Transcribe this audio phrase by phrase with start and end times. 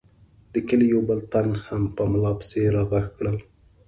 [0.53, 3.37] د کلي یو بل تن هم په ملا پسې را غږ کړل.